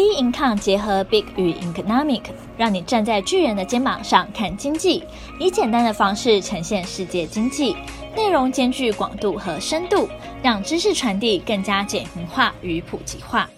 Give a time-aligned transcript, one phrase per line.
[0.00, 2.22] B Income 结合 Big 与 Economic，
[2.56, 5.04] 让你站在巨人的肩膀上看经济，
[5.38, 7.76] 以简单的方式呈现世界经济，
[8.16, 10.08] 内容兼具广度和深度，
[10.42, 13.50] 让知识传递更加简明化与普及化。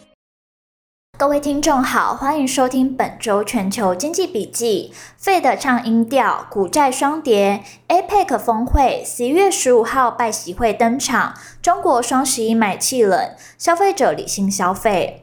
[1.16, 4.92] 各位听众好，欢迎收听本周全球经济笔记。
[5.22, 7.62] Fed 唱音调，股债双跌。
[7.86, 15.21] APEC 峰会十一月十五号拜习会登场，中国双十一买气冷，消费者理性消费。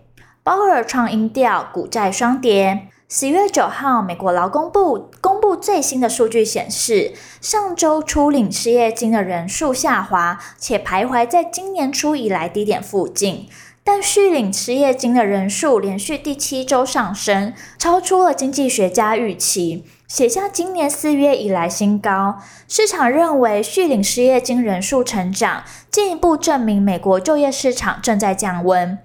[0.50, 2.88] 鲍尔创音调，股债双跌。
[3.08, 13.48] 十月九号，美国劳工部公布最新的数据显示，上周初领失业金的人数下滑，且徘徊在今年初以来低点附近。
[13.84, 22.40] 但续领失业金的人数连续第七周上升，超出了经济学家预期，写下今年四月以来新高。
[22.68, 28.98] 市场认为续领失业金人数成长，进一步证明美国就业市场正在降温。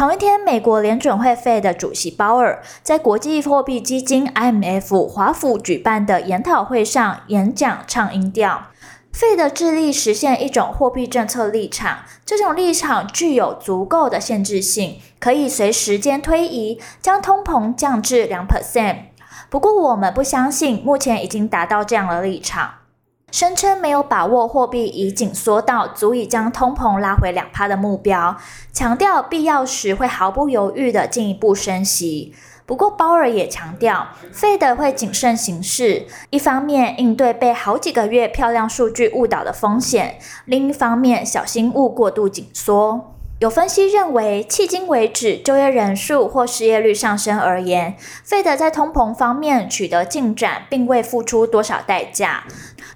[0.00, 8.68] 同一天，美国联准会费的主席鲍尔在国际货币基金 IMF 华府举办的研讨会上演讲，唱音调。
[9.12, 19.00] 费的致力实现一种货币政策立场，这种立场具有足够的限制性，可以随时间推移将通膨降至两 percent。
[19.50, 22.70] 不过，我们不相信目前已经达到这样的立场。
[23.30, 28.36] 声称没有把握货币已紧缩到足以将通膨拉回两趴的目标，
[28.72, 32.34] 强调必要时会毫不犹豫地进一步升息。
[32.66, 43.14] 不过鲍尔也强调，Fed 会谨慎行事，一方面应对被好几个月漂亮数据误导的风险，另一方面小心勿过度紧缩。
[43.40, 47.96] 有分析认为，迄今为止就业人数或失业率上升而言
[48.28, 52.44] ，Fed 在通膨方面取得进展，并未付出多少代价。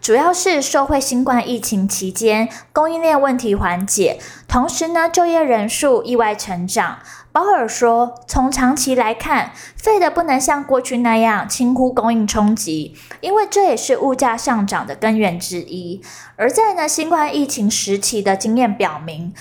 [0.05, 6.99] 主要是受惠新冠疫情期间供应链问题缓解，同时呢，就业人数意外成长。
[7.33, 16.03] 鲍尔说，从长期来看，Fed 不能像过去那样轻忽供应冲击，因为这也是物价上涨的根源之一。
[16.37, 19.33] 而在呢，新冠疫情时期的经验表明，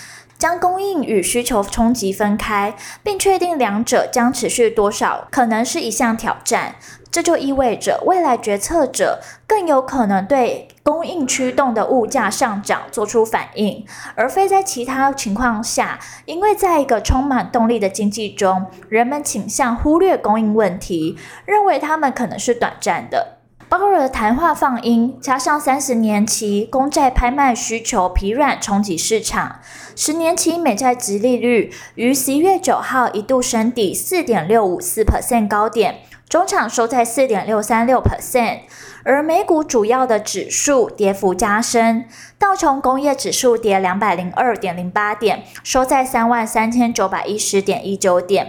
[0.44, 6.76] 将供应与需求冲击分开，并确定两者将持续多少，可能是一项挑战。
[7.10, 23.38] 这就意味着，未来决策者更有可能对供应驱动的物价上涨做出反应，而非在其他情况下，因为在一个充满动力的经济中，人们倾向忽略供应问题，认为它们可能是短暂的。
[23.74, 29.62] 鲍尔的谈话放鹰，加上三十年期公债拍卖需求疲软冲击市场，
[29.96, 36.02] 十年期美债殖利率于十一月九号一度升抵四点六五四 percent 高点。
[36.30, 38.60] 中场收在四点六三六 percent，
[39.04, 42.06] 而美股主要的指数跌幅加深，
[42.38, 48.46] 道琼工业指数跌两百零二点零八点，收在三万三千九百一十点一九点；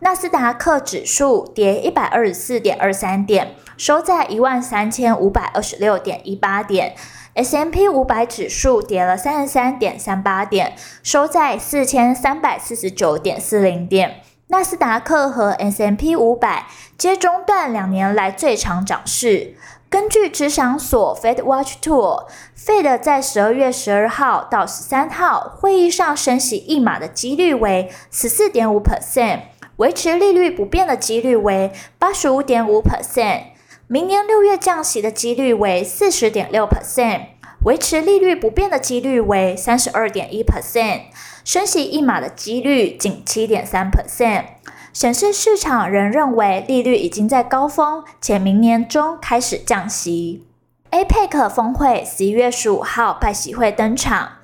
[0.00, 6.94] 纳斯达克指数跌一百二十四点二三点，收在一万三千五百二十六点一八点
[7.34, 14.22] ，S M P 五百指数跌了三十三点三八点，收在四千三百四十九点四零点。
[14.48, 16.66] 纳斯达克和 S M P 五百
[16.96, 19.56] 皆中断两年来最长涨势。
[19.88, 29.42] 根据职场所 Fed Watch Tool，Fed 在十二月十二号到十三号会议上升息一码的几率为十四点五 percent，
[29.76, 33.42] 维持利率不变的几率为八十五点五 percent，
[33.88, 37.26] 明年六月降息的几率为四十点六 percent，
[37.62, 41.02] 维持利率不变的几率为三十二点一 percent。
[41.44, 44.46] 升息一码的几率仅七点三 percent，
[44.92, 50.44] 显示市场仍认为利率已经在高峰，且明年中开始降息。
[50.90, 54.38] APEC 峰会十一月十五号拜喜会登场，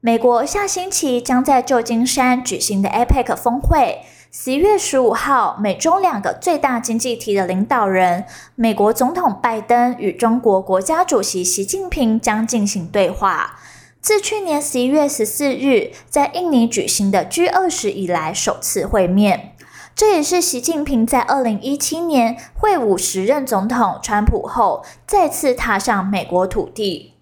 [0.00, 4.02] 美国下星期将在旧金山举行的 APEC 峰会，
[4.34, 13.58] 十一月十五号，美中两个最大经济体的领导人，美国总统拜登与中国国家主席习近平将进行对话。
[14.00, 19.54] 自去年十一月十四日在印尼举行的 G 二十以来首次会面，
[19.94, 27.12] 这也是习近平在二零一七年会晤时任总统川普后再次踏上美国土地。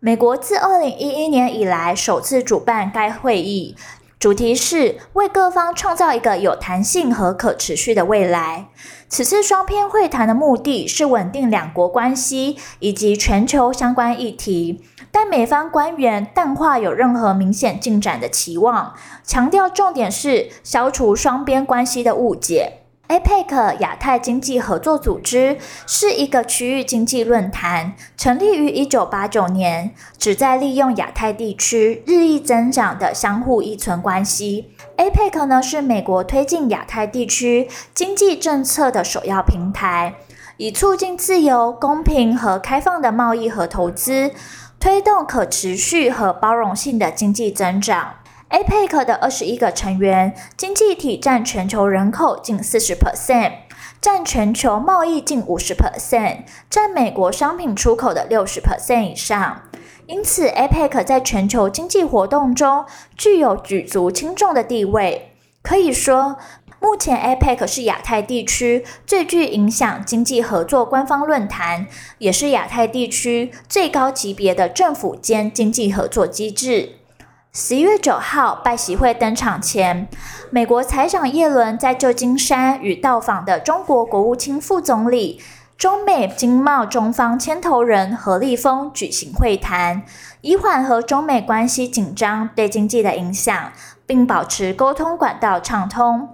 [0.00, 3.76] 美国自二零一一年以来首次主办该会议。
[4.24, 8.68] 主题是为各方创造一个有弹性和可持续的未来。
[9.06, 14.82] 此次双边会谈的目的是稳定两国关系以及全球相关议题，
[15.12, 22.83] 但美方官员淡化有任何明显进展的期望，强调重点是消除双边关系的误解。
[23.06, 40.14] APEC 亚太经济合作组织是一个区域经济论坛，成立于一九八九年，旨在利用亚太地区日益增长的相互依存关系，APEC 呢是美国推进亚太地区经济政策的首要平台，
[40.56, 44.30] 以促进自由、公平和开放的贸易和投资，
[44.80, 48.14] 推动可持续和包容性的经济增长。
[48.50, 53.52] APEC 的二十一个成员经济体占全球人口近四十 percent，
[54.00, 59.62] 占全球贸易近五十 percent，占美国商品出口的六十 percent 以上。
[60.06, 62.84] 因此，APEC 在全球经济活动中
[63.16, 65.30] 具有举足轻重的地位。
[65.62, 66.36] 可以说，
[66.78, 71.86] 目前 APEC 是亚太地区最具影响经济合作官方论坛，
[72.18, 76.96] 也是亚太地区最高级别的政府间经济合作机制。
[77.56, 80.08] 十一月九号，拜习会登场前，
[80.50, 85.40] 美国财长耶伦在旧金山与到访的中国国务卿副总理。
[85.78, 90.02] 中美经贸中方牵头人何立峰举行会谈，
[90.40, 93.70] 以缓和中美关系紧张对经济的影响，
[94.04, 96.30] 并保持沟通管道畅通。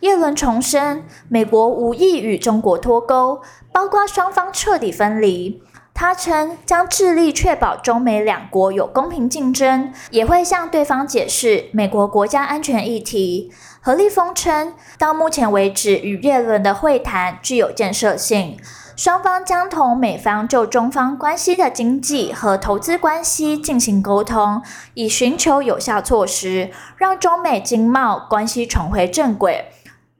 [0.00, 3.40] 耶伦重申，美国无意与中国脱钩，
[3.70, 5.62] 包括双方彻底分离。
[5.94, 13.52] 他称将致力确保中美两国有公平竞争，也会向对方解释美国国家安全议题。
[13.80, 18.58] 何立峰称，到目前为止，与耶伦的会谈具有建设性。
[18.96, 24.62] 双方将同美方就中方关系的经济和投资关系进行沟通，
[24.94, 29.66] 以寻求有效措施，让中美经贸关系重回正轨。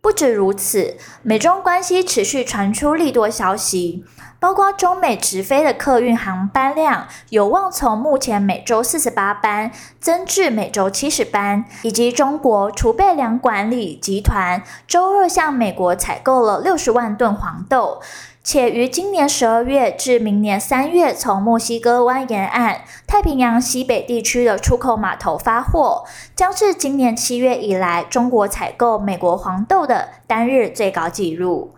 [0.01, 4.05] 不止如此，美中关系持续传出利多消息，
[4.45, 18.03] 包括中美直飞的客运航班量有望从目前每周四十八班增至每周七十班，以及中国储备粮管理集团周二向美国采购了六十万吨黄豆。
[18.43, 26.05] 且于今年十二月至明年三月，从墨西哥湾沿岸、太平洋西北地区的出口码头发货，
[26.37, 31.74] 将是今年七月以来中国采购美国黄豆的单日最高纪录。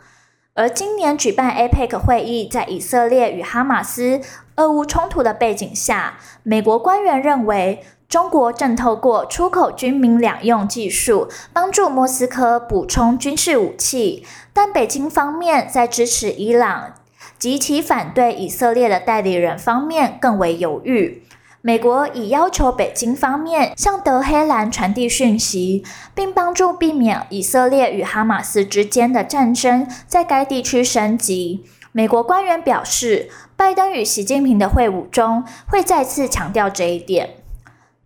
[0.56, 4.20] 而今年举办 APEC 会议，在以色列与哈马斯
[4.56, 7.84] 俄乌冲突的背景下，美国官员认为。
[8.08, 16.94] 中国正透过出口军民两用技术，帮助莫斯科补充军事武器，但北京方面在支持伊朗
[17.36, 21.24] 及其反对以色列的代理人方面更为犹豫。
[21.66, 25.82] 美国已要求北京方面向德黑兰传递讯息，
[26.14, 31.64] 并帮助避免以色列与哈马斯之间的战争在该地区升级。
[31.90, 37.30] 美国官员表示，拜登与习近平的会晤中会再次强调这一点。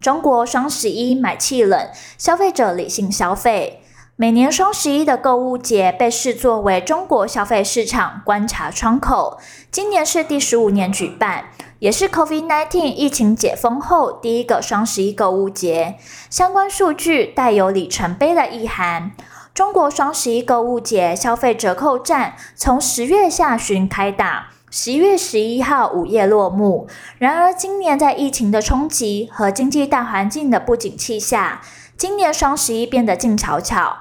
[0.00, 3.82] 中国双十一买气冷，消费者理性消费。
[4.16, 9.38] 每年双十一的购物节被视作为中国消费市场观察窗口，
[9.70, 11.46] 今年是第十五年举办，
[11.80, 15.96] 也是 COVID-19 疫情解封后第一个双十一购物节。
[16.28, 19.12] 相关数据带有里程碑的意涵。
[19.54, 24.48] 中国双十一购物节消费折扣战从十月下旬开打。
[24.70, 26.86] 十一月十一号午夜落幕。
[27.18, 31.62] 然而，今年在疫情的冲击和经济大环境的不景气下，
[31.96, 33.96] 今年双十一变得静悄悄。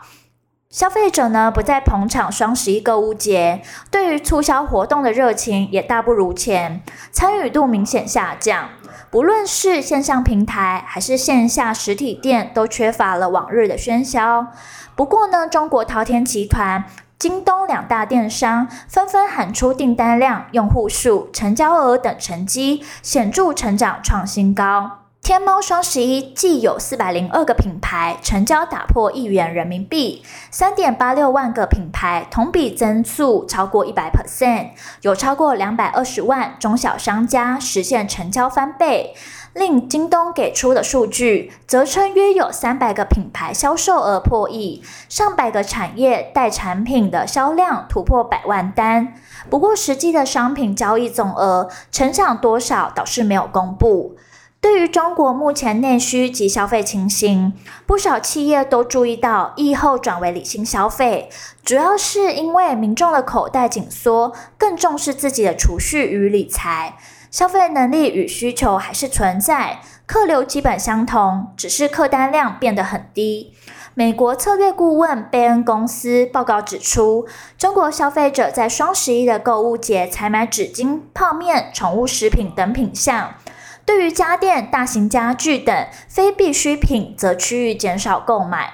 [0.69, 8.69] 消费者呢，不再捧场双十一购物节，对于促销活动的热情也大不如前，参与度明显下降。
[9.09, 14.45] 不论是线上平台还是线下实体店，都缺乏了往日的喧嚣。
[14.95, 16.85] 不过呢，中国淘天集团。
[17.17, 24.98] 京东两大电商纷纷喊出订单量、用户数、成交额等成绩显著成长创新高。
[25.29, 34.69] 天猫双十一既有四百零二个品牌成交打破亿元人民币，三点八六万个品牌同比增速超过一百 percent，
[35.01, 39.13] 有超过两百二十万中小商家实现成交翻倍。
[39.53, 49.13] 另京东给出的数据则称，约有三百个品牌销售额破亿，上百个产业带产品的销量突破百万单。
[49.47, 54.17] 不过，实际的商品交易总额成长多少倒是没有公布。
[54.61, 57.53] 对于中国目前内需及消费情形，
[57.85, 61.29] 不少企业都注意到疫后转为理性消费，
[61.63, 66.97] 主要是因为民众的口袋紧缩，更重视自己的储蓄与理财。
[67.31, 73.53] 消费能力与需求还是存在，客流基本相同，只是客单量变得很低。
[73.93, 83.35] 美国策略顾问贝恩公司报告指出，中国消费者在双十一的购物节采买纸巾、泡面、宠物食品等品项，
[83.89, 88.73] 对于家电、大型家具等非必需品则趋于减少购买。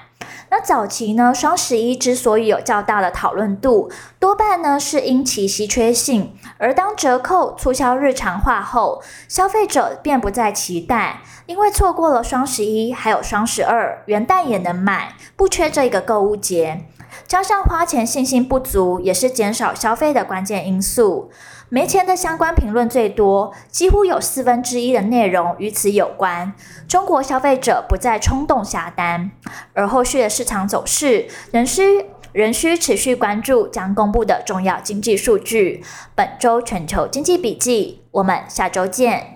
[0.50, 6.36] 那早期呢，双十一之所以有较大的讨论度，多半呢是因其稀缺性。
[6.58, 16.84] 而当折扣促销日常化后，消费者便不再期待，因为错过了双十一，还有双十二、元旦也能买，不缺这个购物节。
[17.26, 21.30] 加上花钱信心不足，也是减少消费的关键因素。
[21.68, 26.52] 没钱的相关评论最多，几乎有四分之一的内容与此有关。
[26.86, 29.32] 中国消费者不再冲动下单，
[29.74, 35.82] 而后续的市场走势仍需仍需持续关注将公布的重要经济数据。
[36.14, 39.35] 本周全球经济笔记，我们下周见。